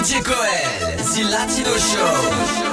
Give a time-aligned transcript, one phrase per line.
[0.00, 2.69] DJ Coel, The Latino Show.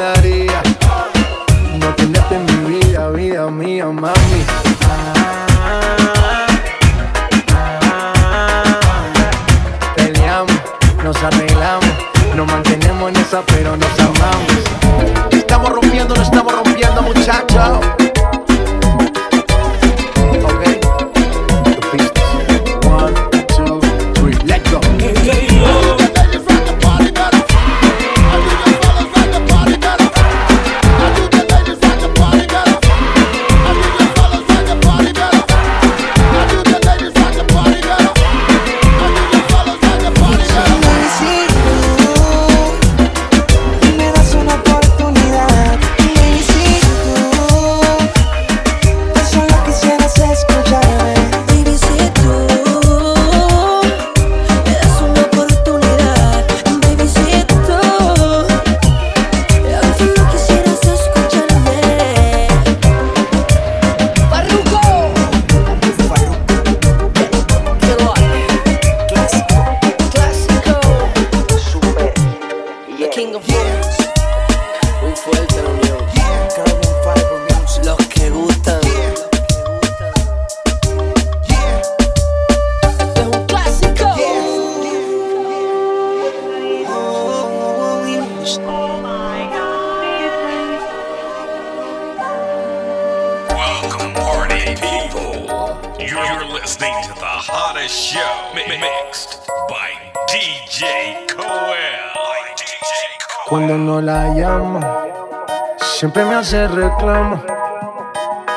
[0.00, 0.62] daría
[1.78, 4.40] no tenerte en mi vida, vida mía, mami.
[9.94, 10.60] Peleamos,
[11.04, 11.84] nos arreglamos,
[12.34, 13.69] nos mantenemos en esa pero
[106.50, 107.40] se reclama.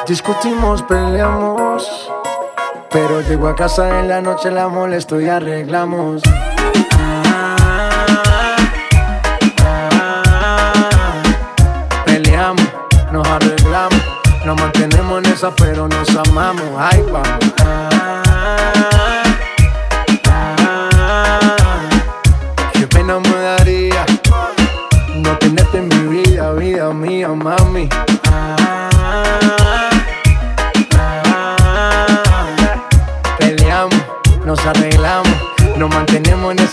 [0.07, 2.09] Discutimos, peleamos.
[2.89, 6.23] Pero llego a casa en la noche, la molesto y arreglamos.
[12.03, 12.67] Peleamos,
[13.11, 14.01] nos arreglamos.
[14.43, 16.65] Nos mantenemos en esa, pero nos amamos.
[16.75, 17.82] Ay, vamos.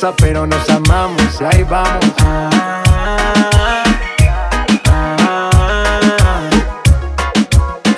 [0.00, 2.05] Esa, pero nos amamos y ahí vamos.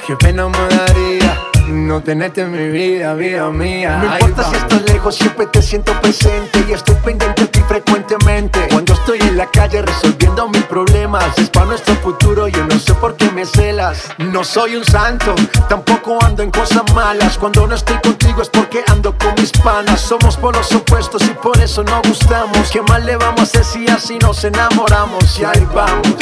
[0.05, 3.99] Qué pena me daría no tenerte en mi vida, vida mía.
[3.99, 8.69] No importa si estás lejos, siempre te siento presente y estoy pendiente de ti frecuentemente.
[8.71, 12.95] Cuando estoy en la calle resolviendo mis problemas, es para nuestro futuro, yo no sé
[12.95, 14.09] por qué me celas.
[14.19, 15.35] No soy un santo,
[15.69, 17.37] tampoco ando en cosas malas.
[17.37, 20.01] Cuando no estoy contigo es porque ando con mis panas.
[20.01, 22.71] Somos polos opuestos y por eso no gustamos.
[22.71, 25.39] ¿Qué mal le vamos a hacer si así nos enamoramos?
[25.39, 26.17] Y ahí vamos.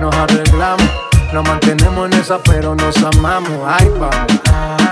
[0.00, 0.90] nos arreglamos.
[1.32, 3.60] Nos mantenemos en esa, pero nos amamos.
[3.66, 4.89] Ay, vamos.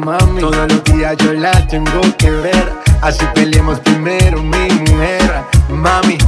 [0.00, 2.72] Todos los días yo la tengo que ver.
[3.00, 6.18] Así peleemos primero, mi mujer, mami.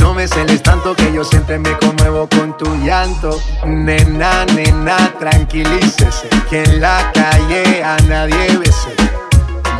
[0.00, 3.40] No me celes tanto que yo siempre me conmuevo con tu llanto.
[3.64, 6.28] Nena, nena, tranquilícese.
[6.50, 8.96] Que en la calle a nadie bese.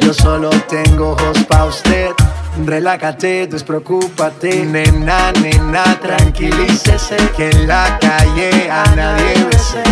[0.00, 2.10] Yo solo tengo ojos pa' usted.
[2.64, 4.64] Relájate, despreocúpate.
[4.64, 7.16] Nena, nena, tranquilícese.
[7.36, 9.82] Que en la calle a nadie bese.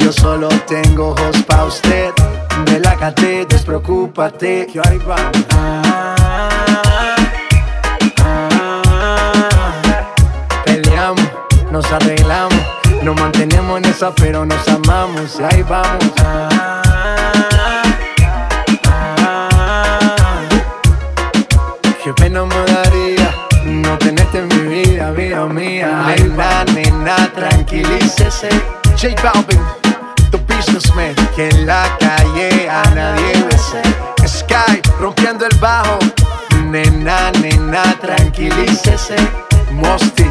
[0.00, 2.10] Yo solo tengo ojos pa' usted.
[2.66, 4.66] Relájate, despreocúpate.
[4.66, 5.46] Que ahí vamos.
[11.70, 12.58] nos arreglamos.
[13.02, 15.38] Nos mantenemos en esa, pero nos amamos.
[15.38, 16.12] Y ahí vamos.
[22.02, 23.34] Qué pena me daría
[23.64, 26.04] no tenerte en mi vida, vida mía.
[26.06, 28.48] Nena, nena, tranquilícese.
[29.00, 29.60] J Balvin,
[31.34, 33.82] Que en la calle a nadie bese.
[34.26, 35.98] Sky, rompiendo el bajo.
[36.66, 39.16] Nena, nena, tranquilícese.
[39.72, 40.24] Mosty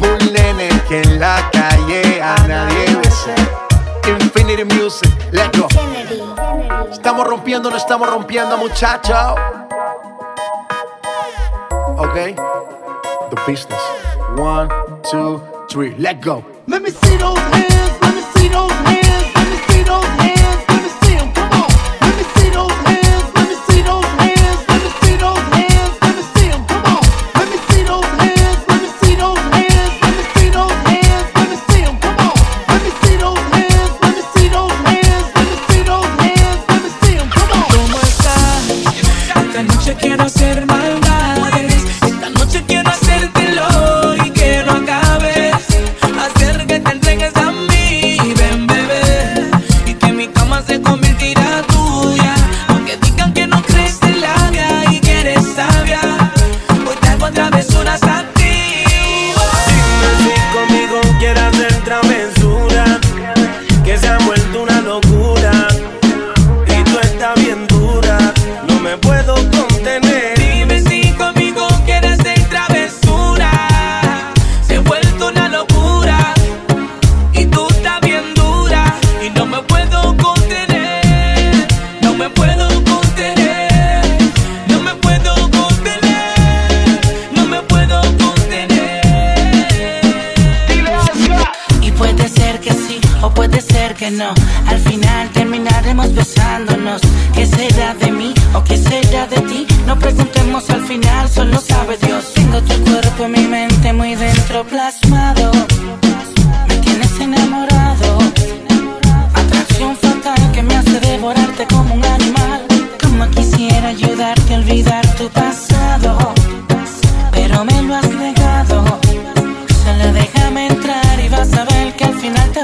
[0.00, 3.34] un nene que en la calle a nadie bese.
[4.06, 5.68] Infinity Music, let's go.
[6.90, 9.34] Estamos rompiendo, no estamos rompiendo, muchachos.
[11.96, 12.14] Ok,
[13.30, 13.80] the business.
[14.36, 14.68] One,
[15.10, 16.44] two, three, let's go.
[16.66, 19.03] Let me see those hands, let me see those hands,
[19.86, 20.23] let
[64.56, 65.13] una locura.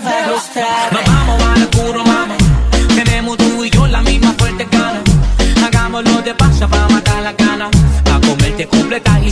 [0.04, 0.92] va a gustar.
[0.92, 2.35] Nos vamos a lo puro, mama.
[2.95, 5.00] Tenemos tú y yo la misma fuerte cara.
[5.64, 7.71] Hagámoslo de paso para matar la gana.
[8.04, 9.29] Pa' comerte completa y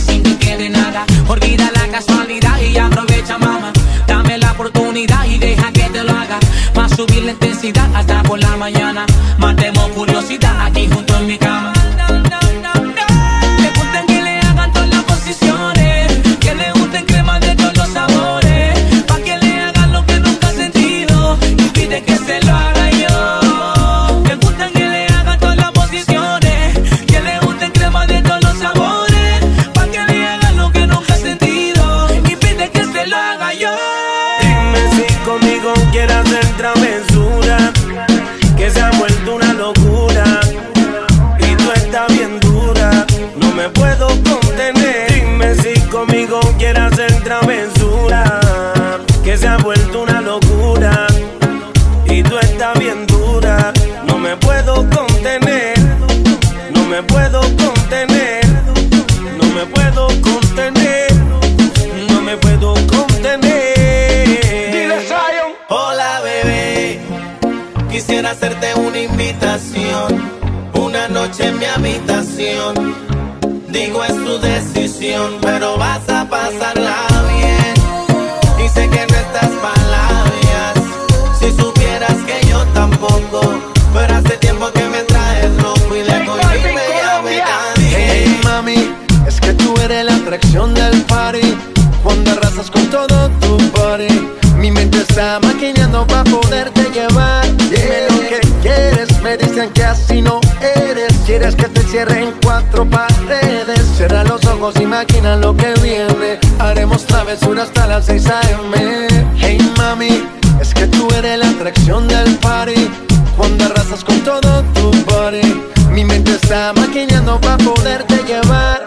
[99.23, 101.13] Me dicen que así no eres.
[101.25, 103.81] Quieres que te cierren cuatro paredes.
[103.97, 106.39] Cierra los ojos, imagina lo que viene.
[106.59, 109.07] Haremos travesura hasta las 6 a.m.
[109.37, 110.23] Hey mami,
[110.61, 112.89] es que tú eres la atracción del party.
[113.37, 115.63] Cuando arrasas con todo tu body.
[115.91, 118.81] Mi mente está maquinando para poderte llevar.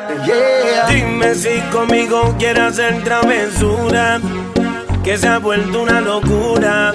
[0.88, 4.20] Dime si conmigo quieres hacer travesura.
[5.04, 6.94] Que se ha vuelto una locura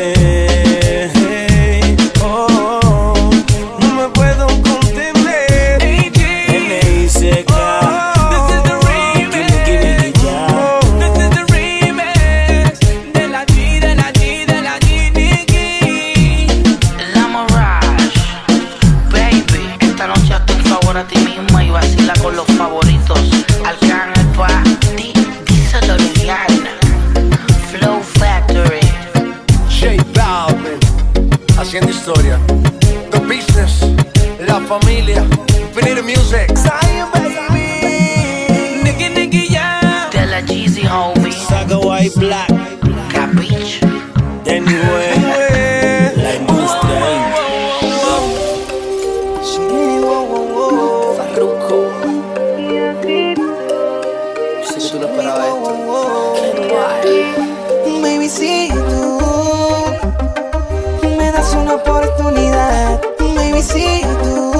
[63.91, 64.51] sería tú.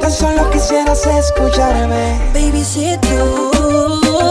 [0.00, 2.18] Tan solo quisieras escucharme.
[2.32, 4.27] Baby, si tú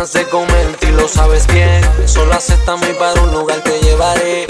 [0.00, 1.82] ganas de comerte y lo sabes bien.
[2.06, 4.46] Solo acéptame y para un lugar te llevaré.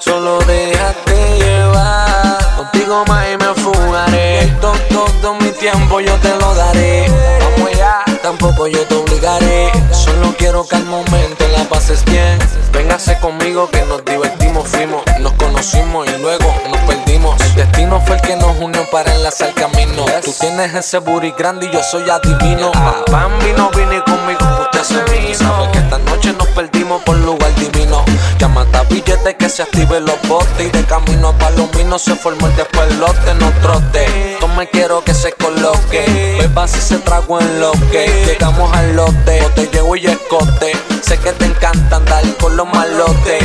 [0.00, 2.56] Solo déjate llevar.
[2.56, 4.52] Contigo más y me fugaré.
[4.60, 7.06] Todo, todo mi tiempo yo te lo daré.
[7.40, 9.70] Vamos allá, tampoco yo te obligaré.
[9.92, 12.38] Solo quiero que al momento la pases bien.
[12.72, 17.40] Véngase conmigo que nos divertimos, fuimos, nos conocimos y luego nos perdimos.
[17.40, 20.04] El destino fue el que nos unió para enlazar camino.
[20.24, 22.70] Tú tienes ese booty grande y yo soy adivino.
[23.10, 25.34] Bambi no vine conmigo, usted se vino.
[25.34, 28.04] Sabe que esta noche nos perdimos por lugar divino.
[28.38, 32.46] Llámate a billete que se active los botes y de camino a Palomino se formó
[32.46, 34.36] el despelote, no trote.
[34.40, 36.36] No me quiero que se coloque.
[36.40, 39.44] Beba si se trago en lo que llegamos al lote.
[39.44, 40.72] O te llevo y escote.
[41.02, 43.42] Sé que te encanta andar con los malotes.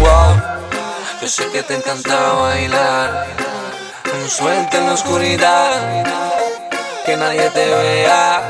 [0.00, 0.42] Wow.
[1.20, 3.26] Yo sé que te encanta bailar.
[4.28, 6.04] Suerte en la oscuridad.
[7.04, 8.42] Que nadie te vea.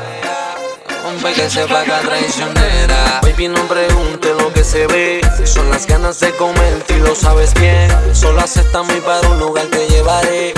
[1.05, 6.19] Hombre que sepa que traicionera Baby no pregunte lo que se ve Son las ganas
[6.19, 10.53] de comerte y lo sabes bien Solo acéptame y para un lugar te llevaré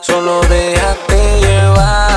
[0.00, 2.09] Solo déjate llevar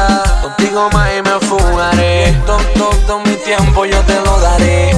[0.64, 2.42] Contigo más y me fugaré.
[2.46, 4.92] Todo, todo mi tiempo yo te lo daré.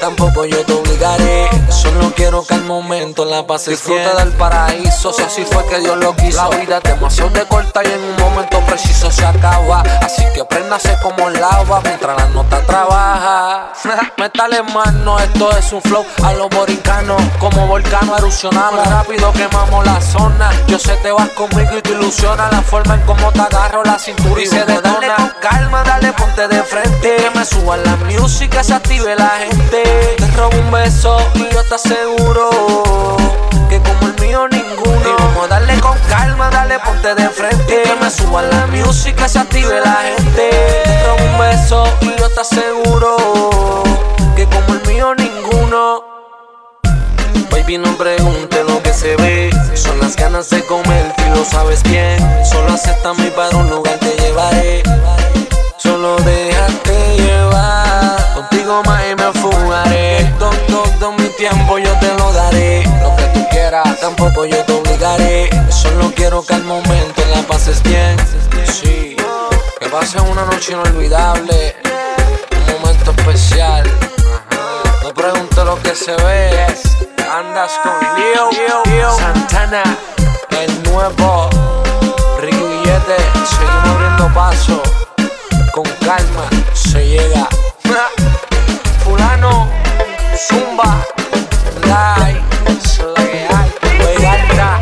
[0.00, 5.22] Tampoco yo te obligaré Solo quiero que al momento la pases Disfruta del paraíso Si
[5.22, 6.48] así fue que Dios lo quiso.
[6.48, 9.82] La vida es demasiado de corta y en un momento preciso se acaba.
[10.02, 13.72] Así que préndase como lava Mientras la nota trabaja.
[14.18, 16.04] Métale mano, esto es un flow.
[16.24, 18.86] A los boricanos Como volcano erupcionamos.
[18.88, 20.50] Rápido quemamos la zona.
[20.66, 23.98] Yo sé te vas conmigo y te ilusiona La forma en cómo te agarro la
[23.98, 25.16] cintura y se detona.
[25.16, 27.16] con calma, dale ponte de frente.
[27.16, 29.82] Que me suba la música, se active la gente.
[30.16, 32.50] Te robo un beso y yo te aseguro
[33.68, 37.82] Que como el mío ninguno Y vamos a darle con calma, dale ponte de frente
[37.82, 40.50] Que me suba la música, se active la gente
[40.84, 43.16] Te un beso y yo te aseguro
[44.36, 46.04] Que como el mío ninguno
[47.50, 49.50] Baby, no pregunte lo que se ve.
[49.74, 52.18] Son las ganas de comerte y lo sabes bien.
[52.44, 54.82] Solo acéptame y para un lugar te llevaré.
[55.96, 58.34] Solo déjate llevar.
[58.34, 60.30] Contigo más y me fugaré.
[60.38, 62.84] Todo, todo mi tiempo yo te lo daré.
[63.00, 65.48] Lo que tú quieras, tampoco yo te obligaré.
[65.70, 68.14] Solo quiero que al momento la pases bien.
[68.66, 69.16] Sí,
[69.80, 71.76] que pases una noche inolvidable.
[72.52, 73.90] Un momento especial.
[75.02, 76.66] No pregunte lo que se ve.
[77.38, 79.82] Andas con Leo, Santana,
[80.50, 81.48] el nuevo
[82.42, 83.16] Ricky Billete.
[83.46, 85.05] Seguimos abriendo paso.
[86.06, 87.48] Calma se llega.
[89.02, 89.68] Fulano,
[90.36, 91.04] Zumba,
[91.88, 92.40] Lai,
[92.80, 94.80] Sleal, Vegalta,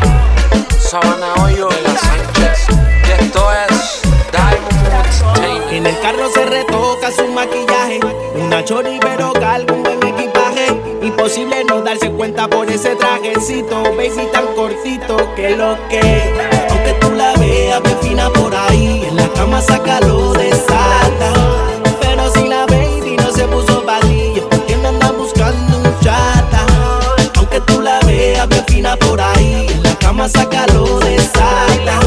[0.77, 2.67] Sabana Hoyo, La Sánchez.
[3.07, 5.73] Y esto es Diamond.
[5.73, 7.99] En el carro se retoca su maquillaje.
[8.35, 10.79] Una chori pero calvo, un buen equipaje.
[11.01, 16.54] Imposible no darse cuenta por ese trajecito, baby tan cortito que lo que.
[17.75, 21.33] La fina por ahí, en la cama sácalo de sata.
[21.99, 26.65] Pero si la baby no se puso valilla, que me anda buscando un chata.
[27.35, 31.99] Aunque tú la veas bien fina por ahí, en la cama sácalo de sata.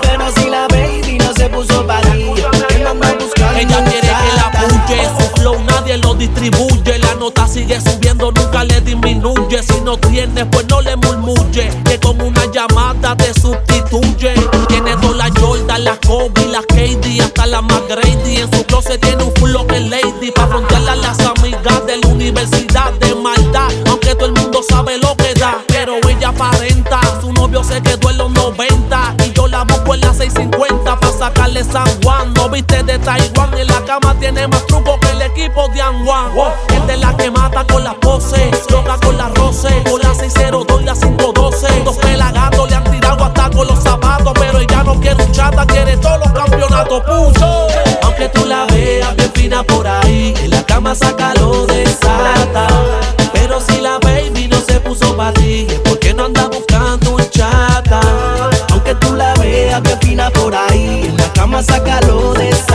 [0.00, 4.36] Pero si la baby no se puso valilla, que me anda buscando Ella quiere que
[4.36, 6.98] la apoye, su flow nadie lo distribuye.
[7.00, 9.60] La nota sigue subiendo, nunca le disminuye.
[9.60, 11.68] Si no tienes, pues no le murmulle.
[11.84, 13.69] Que con una llamada te sustituye.
[18.90, 20.32] Closet tiene un flow que lady.
[20.32, 23.70] Pa' frontearle a las amigas de la universidad de maldad.
[23.88, 25.58] Aunque todo el mundo sabe lo que da.
[25.68, 29.14] Pero ella aparenta, su novio se quedó en los 90.
[29.24, 32.34] Y yo la busco en las 650 pa' sacarle San Juan.
[32.34, 36.32] No viste de Taiwán, en la cama tiene más truco que el equipo de Anguan.
[36.74, 40.80] Es de la que mata con la pose, loca con la roce, con la 602
[40.80, 41.82] y la 512.
[41.84, 45.64] Dos pelagatos le han tirado hasta con los zapatos, pero ella no quiere un chata,
[45.66, 47.02] quiere todos los campeonatos.
[50.90, 52.66] llama, sácalo, desata.
[53.32, 57.30] Pero si la baby no se puso para ti, es porque no anda buscando un
[57.30, 58.00] chata.
[58.70, 62.69] Aunque tú la veas, que fina por ahí, en la cama, sácalo, desata.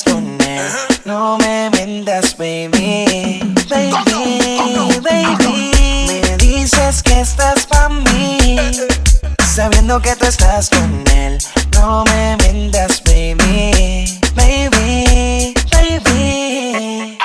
[0.00, 0.62] Con él,
[1.04, 3.42] no me mientas, baby.
[3.68, 5.70] Baby, baby.
[6.06, 8.70] Me dices que estás pa' mí.
[9.44, 11.36] Sabiendo que tú estás con él,
[11.74, 14.18] no me mientas, baby.
[14.34, 17.18] Baby, baby.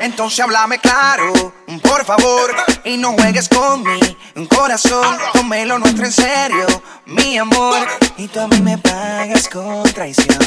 [0.00, 1.52] Entonces háblame claro,
[1.82, 2.52] por favor,
[2.84, 5.18] y no juegues con mi corazón.
[5.34, 6.66] Tómelo nuestro en serio,
[7.06, 10.38] mi amor, y tú a mí me pagas con traición.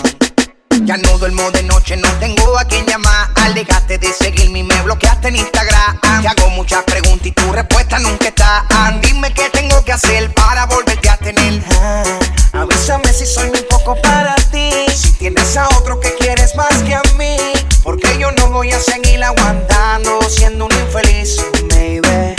[0.86, 3.30] Ya no duermo de noche, no tengo a quien llamar.
[3.54, 6.00] Dejaste de seguirme y me bloqueaste en Instagram.
[6.22, 8.66] Te hago muchas preguntas y tu respuesta nunca está.
[9.02, 11.64] Dime qué tengo que hacer para volverte a tener.
[11.82, 12.04] Ah,
[12.52, 14.72] avísame si soy muy poco para ti.
[14.94, 17.38] Si tienes a otro que quieres más que a mí,
[17.82, 21.38] porque yo no voy a seguir aguantando siendo un infeliz,
[21.70, 22.36] baby.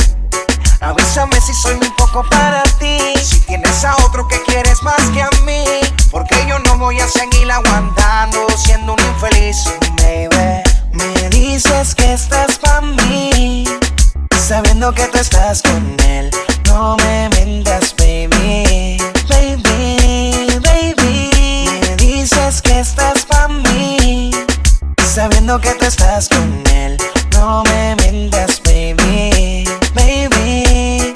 [0.81, 2.99] Avísame si soy muy poco para ti.
[3.23, 5.34] Si tienes a otro que quieres más que a mí,
[6.85, 9.65] voy a seguir aguantando siendo un infeliz,
[10.03, 10.63] baby.
[10.93, 13.65] Me dices que estás pa' mí,
[14.39, 16.31] sabiendo que tú estás con él.
[16.67, 18.99] No me mientas, baby.
[19.31, 21.31] Baby, baby.
[21.81, 24.31] Me dices que estás pa' mí,
[25.15, 26.99] sabiendo que tú estás con él.
[27.33, 29.65] No me mientas, baby.
[29.95, 31.15] Baby, baby.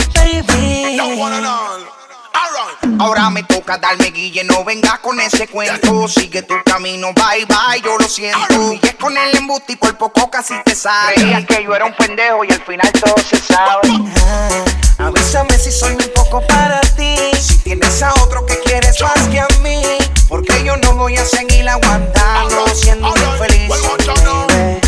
[3.00, 4.87] Ahora me toca darme guille, no vengas con
[5.28, 6.08] ese cuento.
[6.08, 8.72] Sigue tu camino, bye bye, yo lo siento.
[8.72, 11.14] Y es con el embuste y por poco casi te sale.
[11.14, 13.88] Creías que yo era un pendejo y al final todo se sabe.
[14.26, 17.16] Ah, avísame si soy un poco para ti.
[17.40, 19.82] Si tienes a otro que quieres más que a mí,
[20.28, 23.68] porque yo no voy a seguir aguantando siendo infeliz.
[23.68, 24.80] baby.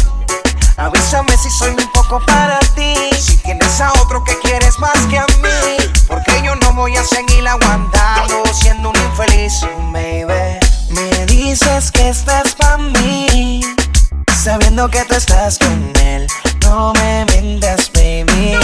[0.76, 2.94] Avísame si soy un poco para ti.
[3.18, 5.80] Si tienes a otro que quieres más que a mí,
[6.81, 9.61] voy a seguir aguantando siendo un infeliz,
[9.93, 10.59] baby.
[10.88, 13.61] Me dices que estás pa' mí,
[14.43, 16.27] sabiendo que tú estás con él.
[16.62, 18.57] No me mientas, baby.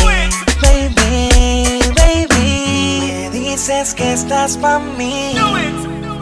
[0.63, 3.01] Baby, baby.
[3.03, 5.37] Me dices que estás pa' mí,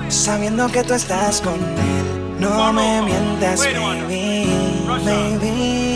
[0.08, 2.36] sabiendo que tú estás con él.
[2.40, 3.60] No me mientas.
[3.60, 4.48] Baby,
[5.04, 5.93] baby.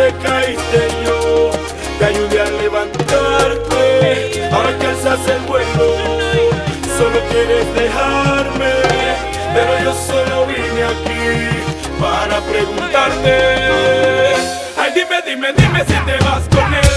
[0.00, 1.50] Te caíste yo
[1.98, 4.48] te ayudé a levantarte.
[4.50, 5.88] Ahora que alzas el vuelo,
[6.96, 8.72] solo quieres dejarme.
[9.54, 11.24] Pero yo solo vine aquí
[12.00, 13.34] para preguntarte.
[14.78, 16.90] Ay, dime, dime, dime si te vas con él.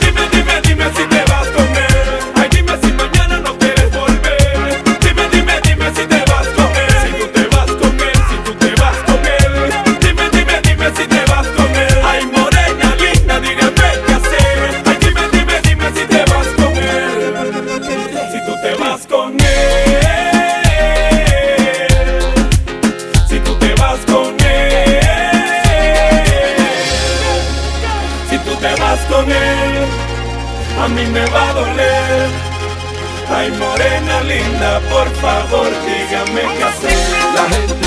[0.00, 1.15] Dime, dime, dime si te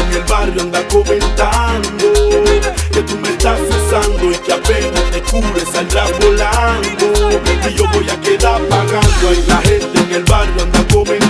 [0.10, 2.06] en el barrio anda comentando
[2.91, 7.30] que tú me estás usando y que apenas te cures saldrás volando.
[7.69, 9.34] Y yo voy a quedar pagando.
[9.34, 11.29] Y la gente en el barrio anda comentando